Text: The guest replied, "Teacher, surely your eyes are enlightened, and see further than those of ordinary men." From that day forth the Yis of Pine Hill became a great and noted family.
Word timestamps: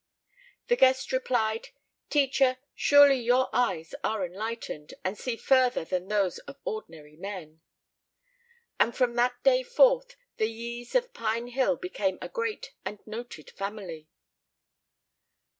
The 0.65 0.75
guest 0.77 1.11
replied, 1.11 1.69
"Teacher, 2.09 2.57
surely 2.73 3.19
your 3.19 3.49
eyes 3.53 3.93
are 4.03 4.25
enlightened, 4.25 4.95
and 5.03 5.15
see 5.15 5.35
further 5.37 5.85
than 5.85 6.07
those 6.07 6.39
of 6.39 6.57
ordinary 6.65 7.15
men." 7.15 7.61
From 8.93 9.13
that 9.13 9.35
day 9.43 9.61
forth 9.61 10.15
the 10.37 10.47
Yis 10.49 10.95
of 10.95 11.13
Pine 11.13 11.49
Hill 11.49 11.75
became 11.75 12.17
a 12.19 12.29
great 12.29 12.73
and 12.83 12.97
noted 13.05 13.51
family. 13.51 14.07